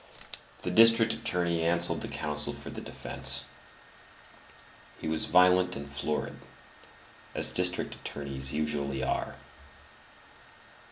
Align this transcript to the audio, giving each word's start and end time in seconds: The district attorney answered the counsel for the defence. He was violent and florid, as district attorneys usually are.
The 0.63 0.71
district 0.71 1.13
attorney 1.13 1.61
answered 1.61 2.01
the 2.01 2.07
counsel 2.07 2.53
for 2.53 2.71
the 2.71 2.81
defence. 2.81 3.43
He 4.99 5.07
was 5.07 5.27
violent 5.27 5.75
and 5.75 5.87
florid, 5.87 6.39
as 7.35 7.51
district 7.51 7.93
attorneys 7.93 8.51
usually 8.51 9.03
are. 9.03 9.35